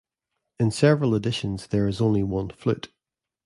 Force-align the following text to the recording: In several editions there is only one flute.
In 0.59 0.71
several 0.71 1.13
editions 1.13 1.67
there 1.67 1.87
is 1.87 2.01
only 2.01 2.23
one 2.23 2.49
flute. 2.49 2.91